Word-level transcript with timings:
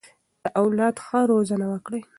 د 0.43 0.45
اولاد 0.61 0.95
ښه 1.05 1.19
روزنه 1.31 1.65
وکړئ. 1.73 2.01